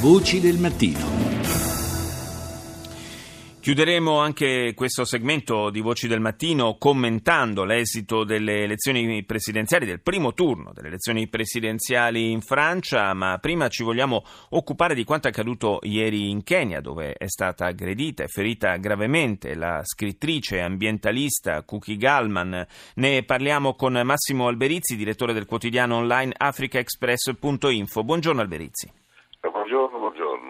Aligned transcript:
Voci 0.00 0.40
del 0.40 0.56
mattino. 0.56 1.28
Chiuderemo 3.60 4.18
anche 4.18 4.72
questo 4.74 5.04
segmento 5.04 5.68
di 5.68 5.82
Voci 5.82 6.08
del 6.08 6.20
Mattino 6.20 6.76
commentando 6.78 7.64
l'esito 7.64 8.24
delle 8.24 8.62
elezioni 8.62 9.22
presidenziali, 9.24 9.84
del 9.84 10.00
primo 10.00 10.32
turno 10.32 10.72
delle 10.72 10.88
elezioni 10.88 11.28
presidenziali 11.28 12.30
in 12.30 12.40
Francia, 12.40 13.12
ma 13.12 13.36
prima 13.36 13.68
ci 13.68 13.82
vogliamo 13.82 14.24
occupare 14.48 14.94
di 14.94 15.04
quanto 15.04 15.26
è 15.28 15.32
accaduto 15.32 15.80
ieri 15.82 16.30
in 16.30 16.44
Kenya, 16.44 16.80
dove 16.80 17.12
è 17.12 17.28
stata 17.28 17.66
aggredita 17.66 18.22
e 18.22 18.28
ferita 18.28 18.76
gravemente 18.76 19.54
la 19.54 19.82
scrittrice 19.84 20.62
ambientalista 20.62 21.60
Kuki 21.60 21.98
Galman. 21.98 22.66
Ne 22.94 23.22
parliamo 23.24 23.74
con 23.74 24.00
Massimo 24.02 24.46
Alberizzi, 24.48 24.96
direttore 24.96 25.34
del 25.34 25.44
quotidiano 25.44 25.96
online 25.96 26.32
africaexpress.info. 26.34 28.02
Buongiorno 28.02 28.40
Alberizzi. 28.40 28.90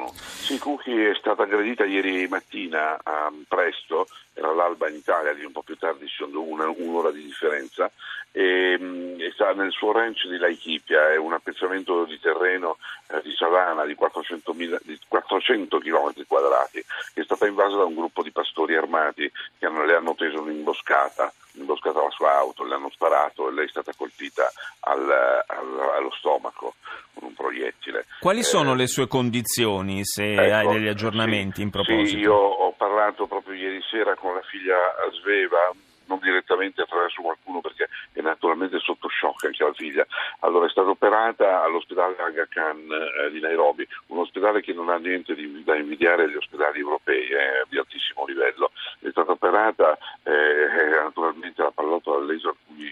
Buongiorno. 0.00 0.12
Sì, 0.16 0.58
Cookie 0.58 1.10
è 1.10 1.14
stata 1.14 1.42
aggredita 1.42 1.84
ieri 1.84 2.26
mattina 2.26 2.98
um, 3.04 3.44
presto, 3.46 4.06
era 4.32 4.52
l'alba 4.52 4.88
in 4.88 4.96
Italia, 4.96 5.34
di 5.34 5.44
un 5.44 5.52
po' 5.52 5.62
più 5.62 5.76
tardi 5.76 6.08
ci 6.08 6.16
sono 6.16 6.40
una, 6.40 6.68
un'ora 6.68 7.10
di 7.10 7.22
differenza, 7.22 7.90
e, 8.32 8.76
um, 8.80 9.30
sta 9.32 9.52
nel 9.52 9.70
suo 9.70 9.92
ranch 9.92 10.26
di 10.26 10.38
Laikipia, 10.38 11.10
è 11.10 11.16
un 11.16 11.34
appezzamento 11.34 12.04
di 12.04 12.18
terreno 12.18 12.78
eh, 13.08 13.20
di 13.22 13.32
savana 13.32 13.84
di 13.84 13.94
400, 13.94 14.52
di 14.82 14.98
400 15.06 15.78
km 15.78 16.12
quadrati, 16.26 16.82
che 17.14 17.20
è 17.20 17.24
stata 17.24 17.46
invasa 17.46 17.76
da 17.76 17.84
un 17.84 17.94
gruppo 17.94 18.22
di 18.22 18.32
pastori 18.32 18.74
armati 18.74 19.30
che 19.58 19.66
hanno, 19.66 19.84
le 19.84 19.94
hanno 19.94 20.14
teso 20.14 20.40
un'imboscata 20.40 21.32
imboscata 21.70 22.02
la 22.02 22.10
sua 22.10 22.36
auto, 22.36 22.64
le 22.64 22.74
hanno 22.74 22.90
sparato 22.90 23.48
e 23.48 23.52
lei 23.52 23.66
è 23.66 23.68
stata 23.68 23.92
colpita 23.96 24.50
al, 24.80 25.08
al, 25.46 25.90
allo 25.96 26.10
stomaco 26.12 26.74
con 27.14 27.28
un 27.28 27.34
proiettile. 27.34 28.06
Quali 28.18 28.42
sono 28.42 28.72
eh, 28.72 28.76
le 28.76 28.86
sue 28.86 29.06
condizioni, 29.06 30.04
se 30.04 30.32
ecco, 30.32 30.54
hai 30.54 30.68
degli 30.68 30.88
aggiornamenti 30.88 31.56
sì, 31.56 31.62
in 31.62 31.70
proposito? 31.70 32.06
Sì, 32.06 32.18
io 32.18 32.34
ho 32.34 32.72
parlato 32.72 33.26
proprio 33.26 33.54
ieri 33.54 33.80
sera 33.88 34.14
con 34.16 34.34
la 34.34 34.42
figlia 34.42 34.76
Sveva, 35.12 35.72
non 36.10 36.18
direttamente 36.18 36.82
attraverso 36.82 37.22
qualcuno 37.22 37.60
perché 37.60 37.88
è 38.12 38.20
naturalmente 38.20 38.80
sotto 38.80 39.08
shock 39.08 39.44
anche 39.44 39.62
la 39.62 39.72
figlia. 39.72 40.04
Allora 40.40 40.66
è 40.66 40.70
stata 40.70 40.90
operata 40.90 41.62
all'ospedale 41.62 42.16
Aga 42.18 42.46
Khan 42.50 42.78
eh, 42.90 43.30
di 43.30 43.38
Nairobi, 43.38 43.86
un 44.08 44.18
ospedale 44.18 44.60
che 44.60 44.72
non 44.72 44.88
ha 44.88 44.96
niente 44.96 45.34
di, 45.34 45.62
da 45.62 45.76
invidiare 45.76 46.24
agli 46.24 46.34
ospedali 46.34 46.80
europei, 46.80 47.28
è 47.28 47.62
eh, 47.62 47.66
di 47.68 47.78
altissimo 47.78 48.26
livello. 48.26 48.72
È 48.98 49.08
stata 49.10 49.30
operata, 49.30 49.96
eh, 50.24 51.00
naturalmente 51.00 51.62
la 51.62 51.70
pallottola 51.70 52.18
ha 52.20 52.26
leso 52.26 52.48
alcuni 52.48 52.90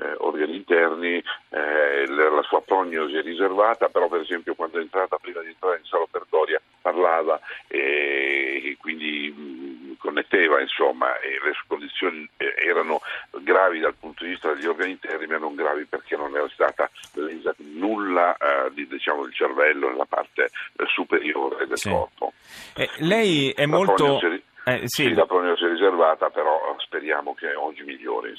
eh, 0.00 0.14
organi 0.18 0.54
interni, 0.54 1.22
eh, 1.48 1.97
la 2.08 2.42
sua 2.42 2.62
prognosi 2.62 3.16
è 3.16 3.22
riservata, 3.22 3.88
però 3.88 4.08
per 4.08 4.20
esempio 4.20 4.54
quando 4.54 4.78
è 4.78 4.82
entrata 4.82 5.16
prima 5.16 5.40
di 5.40 5.48
entrare 5.48 5.78
in 5.78 5.84
sala 5.84 6.04
operatoria 6.04 6.60
parlava 6.80 7.40
e 7.66 8.76
quindi 8.80 9.30
mh, 9.30 9.96
connetteva 9.98 10.60
insomma 10.60 11.18
e 11.18 11.38
le 11.42 11.52
sue 11.52 11.64
condizioni 11.66 12.28
eh, 12.36 12.54
erano 12.56 13.00
gravi 13.42 13.80
dal 13.80 13.94
punto 13.98 14.24
di 14.24 14.30
vista 14.30 14.52
degli 14.52 14.66
organi 14.66 14.92
interni 14.92 15.26
ma 15.26 15.38
non 15.38 15.54
gravi 15.54 15.84
perché 15.84 16.16
non 16.16 16.34
era 16.34 16.48
stata 16.48 16.90
lesa 17.14 17.54
nulla 17.56 18.36
eh, 18.36 18.70
di, 18.72 18.86
diciamo, 18.86 19.24
del 19.24 19.34
cervello 19.34 19.90
nella 19.90 20.06
parte 20.06 20.44
eh, 20.44 20.84
superiore 20.86 21.66
del 21.66 21.78
sì. 21.78 21.90
corpo. 21.90 22.32
Eh, 22.74 22.88
lei 22.98 23.50
è 23.50 23.66
la 23.66 23.76
molto... 23.76 24.20
Eh, 24.64 24.82
sì. 24.84 25.04
sì, 25.04 25.14
la 25.14 25.24
prognosi 25.24 25.47
è 25.88 25.98
riservata, 25.98 26.28
però 26.30 26.74
speriamo 26.78 27.34
che 27.34 27.54
oggi 27.54 27.82
migliori. 27.82 28.32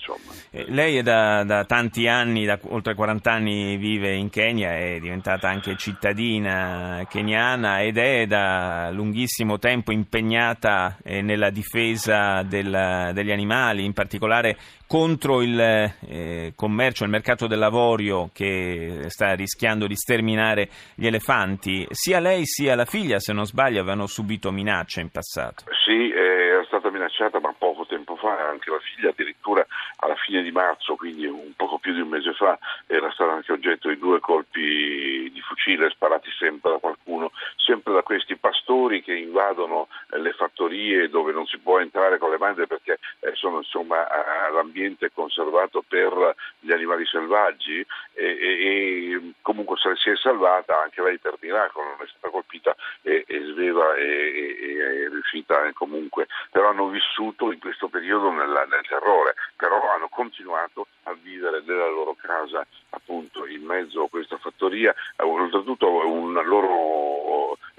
Eh, 0.52 0.66
lei 0.70 0.98
è 0.98 1.02
da, 1.02 1.44
da, 1.44 1.66
tanti 1.66 2.08
anni, 2.08 2.46
da 2.46 2.60
oltre 2.70 2.94
40 2.94 3.32
anni 3.32 3.78
vive 3.78 4.14
in 4.14 4.30
Kenya, 4.30 4.76
è 4.76 5.00
diventata 5.00 5.50
anche 5.50 5.76
cittadina 5.76 7.06
keniana 7.10 7.82
ed 7.82 7.98
è 7.98 8.26
da 8.26 8.90
lunghissimo 8.92 9.58
tempo 9.60 9.92
impegnata 9.92 10.98
eh, 11.04 11.22
nella 11.22 11.50
difesa 11.50 12.44
del, 12.44 13.12
degli 13.14 13.32
animali, 13.32 13.84
in 13.84 13.94
particolare 13.94 14.58
contro 14.88 15.44
il 15.44 15.60
eh, 15.60 16.54
commercio, 16.56 17.04
il 17.04 17.12
mercato 17.12 17.46
dell'avorio 17.46 18.32
che 18.34 19.04
sta 19.10 19.34
rischiando 19.34 19.86
di 19.86 19.96
sterminare 19.96 20.68
gli 20.96 21.06
elefanti. 21.06 21.86
Sia 21.92 22.20
lei 22.20 22.46
sia 22.46 22.74
la 22.74 22.86
figlia, 22.86 23.20
se 23.20 23.32
non 23.32 23.46
sbaglio, 23.46 23.82
avevano 23.82 24.08
subito 24.08 24.52
minacce 24.52 25.02
in 25.02 25.10
passato. 25.10 25.66
Sì, 25.86 26.10
eh, 26.10 26.49
stata 26.80 26.90
minacciata 26.90 27.40
ma 27.40 27.54
poco 27.58 27.86
tempo 27.86 28.16
fa, 28.16 28.48
anche 28.48 28.72
la 28.72 28.80
figlia 28.80 29.10
addirittura 29.10 29.66
alla 29.98 30.16
fine 30.16 30.42
di 30.42 30.52
marzo, 30.52 30.96
quindi 30.96 31.26
un 31.26 31.54
poco 31.56 31.78
più 31.78 31.94
di 31.94 32.02
un 32.02 32.08
mese 32.08 32.34
fa, 32.34 32.58
era 32.88 33.12
stata 33.12 33.32
anche 33.32 33.52
oggetto 33.52 33.90
di 33.90 33.98
due 33.98 34.20
colpi 34.20 35.30
di 35.32 35.42
fucile 35.42 35.90
sparati 35.90 36.30
sempre 36.38 36.72
da 36.72 36.78
qualcuno, 36.78 37.32
sempre 37.56 37.94
da 37.94 38.02
questi 38.02 38.36
pastori 38.36 39.04
che 39.04 39.14
invadono 39.14 39.88
eh, 40.12 40.20
le 40.20 40.34
fattorie 40.34 41.10
dove 41.10 41.32
non 41.32 41.46
si 41.46 41.58
può 41.60 41.80
entrare 41.80 42.18
con 42.18 42.32
le 42.32 42.38
mani 42.38 42.66
perché 42.66 43.00
eh, 43.20 43.36
sono 43.36 43.62
insomma 43.90 44.52
l'ambiente 44.52 45.12
conservato 45.12 45.84
per 45.88 46.36
gli 46.60 46.72
animali 46.72 47.06
selvaggi 47.06 47.86
e, 48.14 48.26
e, 48.26 49.14
e 49.14 49.34
comunque 49.42 49.78
si 49.78 50.10
è 50.10 50.16
salvata 50.16 50.82
anche 50.82 51.02
lei 51.02 51.18
per 51.18 51.38
miracolo 51.42 51.88
non 51.90 51.98
è 52.02 52.08
stata 52.08 52.30
colpita 52.30 52.76
e, 53.02 53.24
e 53.28 53.44
sveva 53.52 53.96
e, 53.96 55.06
è 55.06 55.10
riuscita 55.10 55.72
comunque, 55.74 56.28
però 56.52 56.70
hanno 56.70 56.88
vissuto 56.88 57.52
in 57.52 57.60
questo 57.60 57.88
periodo 57.88 58.32
nel, 58.32 58.50
nel 58.70 58.86
terrore, 58.88 59.36
però 59.56 59.92
hanno 59.92 60.08
continuato 60.10 60.88
a 61.04 61.16
vivere 61.22 61.62
nella 61.66 61.88
loro 61.90 62.16
casa 62.20 62.66
appunto 62.92 63.46
in 63.48 63.64
mezzo 63.64 64.04
a 64.04 64.10
questa 64.10 64.38
fattoria, 64.38 64.94
oltretutto 65.18 65.88
un 66.08 66.34
loro 66.46 67.09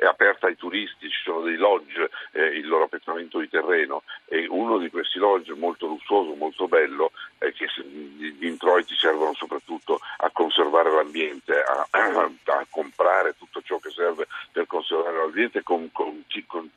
è 0.00 0.06
aperta 0.06 0.46
ai 0.46 0.56
turisti, 0.56 1.10
ci 1.10 1.20
sono 1.22 1.42
dei 1.42 1.56
lodge, 1.56 2.08
eh, 2.32 2.56
il 2.56 2.66
loro 2.66 2.84
appezzamento 2.84 3.38
di 3.38 3.50
terreno 3.50 4.02
e 4.24 4.46
uno 4.48 4.78
di 4.78 4.88
questi 4.88 5.18
lodge 5.18 5.52
molto 5.52 5.86
lussuoso, 5.86 6.34
molto 6.36 6.66
bello, 6.68 7.12
eh, 7.36 7.52
che 7.52 7.66
gli 7.84 8.46
introiti 8.46 8.96
servono 8.96 9.34
soprattutto 9.34 10.00
a 10.18 10.30
conservare 10.32 10.90
l'ambiente, 10.90 11.52
a, 11.62 11.86
a, 11.92 12.66
comprare 12.70 13.34
tutto 13.36 13.60
ciò 13.60 13.78
che 13.78 13.90
serve 13.90 14.26
per 14.50 14.66
conservare 14.66 15.18
l'ambiente 15.18 15.62
con, 15.62 15.92
con, 15.92 16.24
con, 16.46 16.70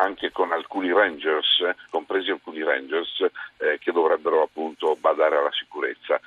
anche 0.00 0.30
con 0.30 0.52
alcuni 0.52 0.92
rangers, 0.92 1.58
eh, 1.58 1.74
compresi 1.90 2.30
alcuni 2.30 2.62
rangers 2.62 3.26
eh, 3.56 3.78
che 3.80 3.90
dovrebbero 3.90 4.42
appunto 4.42 4.96
badare 5.00 5.38
alla 5.38 5.52
sicurezza. 5.52 6.20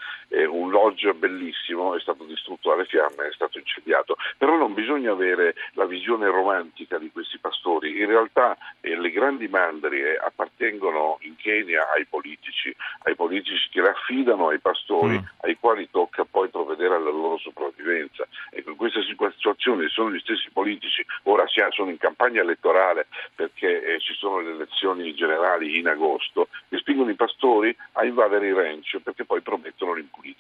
Un 0.46 0.70
lodge 0.70 1.14
bellissimo 1.14 1.96
è 1.96 2.00
stato 2.00 2.24
distrutto 2.24 2.70
dalle 2.70 2.86
fiamme, 2.86 3.28
è 3.28 3.34
stato 3.34 3.58
incendiato, 3.58 4.18
però 4.38 4.56
non 4.58 4.74
bisogna 4.74 5.12
avere 5.12 5.56
la 5.74 5.86
visione 5.86 6.28
romantica 6.28 6.98
di 6.98 7.12
questi 7.12 7.38
pastori, 7.40 8.00
in 8.00 8.08
realtà 8.08 8.58
eh, 8.82 8.98
le 8.98 9.12
grandi 9.12 9.48
mandrie 9.48 10.18
appartengono 10.18 11.18
in 11.22 11.36
Kenya 11.36 11.90
ai 11.96 12.06
politici, 12.06 12.76
ai 13.04 13.16
politici 13.16 13.70
che 13.70 13.82
le 13.82 13.90
affidano 13.90 14.50
ai 14.50 14.60
pastori, 14.60 15.18
mm. 15.18 15.26
ai 15.42 15.58
quali 15.60 15.90
tocca 15.90 16.26
poi 16.26 16.50
provvedere 16.50 16.96
alla 16.96 17.10
loro 17.10 17.38
sopravvivenza. 17.38 18.28
Ecco, 18.52 18.72
in 18.72 18.76
questa 18.78 19.02
situazione 19.04 19.88
sono 19.90 20.12
gli 20.12 20.20
stessi 20.20 20.50
politici, 20.52 21.06
ora 21.24 21.46
sono 21.70 21.90
in 21.90 21.98
campagna 21.98 22.42
elettorale 22.42 23.08
perché 23.34 23.96
eh, 23.96 24.00
ci 24.00 24.14
sono 24.14 24.40
le 24.40 24.52
elezioni 24.52 25.14
generali 25.14 25.78
in 25.78 25.88
agosto, 25.88 26.48
che 26.70 26.78
spingono 26.78 27.10
i 27.10 27.16
pastori 27.16 27.76
a 27.94 28.06
invadere 28.06 28.48
i 28.48 28.54
ranch 28.54 29.00
perché 29.00 29.26
poi 29.26 29.42
promettono 29.42 29.94
l'impunità. 29.94 30.35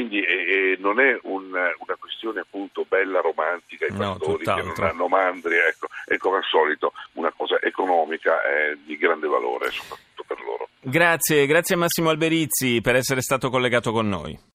Quindi 0.00 0.24
eh, 0.24 0.78
non 0.80 0.98
è 0.98 1.18
un, 1.24 1.48
una 1.48 1.96
questione 1.98 2.40
appunto 2.40 2.86
bella, 2.88 3.20
romantica, 3.20 3.84
i 3.84 3.92
no, 3.92 4.16
pastori 4.16 4.44
che 4.44 4.62
non 4.62 4.74
hanno 4.78 5.08
mandri, 5.08 5.56
ecco, 5.56 5.88
è 6.06 6.16
come 6.16 6.38
al 6.38 6.44
solito 6.44 6.94
una 7.14 7.30
cosa 7.36 7.60
economica 7.60 8.40
eh, 8.42 8.78
di 8.82 8.96
grande 8.96 9.28
valore 9.28 9.70
soprattutto 9.70 10.24
per 10.26 10.40
loro. 10.40 10.68
Grazie, 10.80 11.44
grazie 11.44 11.76
Massimo 11.76 12.08
Alberizzi 12.08 12.80
per 12.80 12.96
essere 12.96 13.20
stato 13.20 13.50
collegato 13.50 13.92
con 13.92 14.08
noi. 14.08 14.40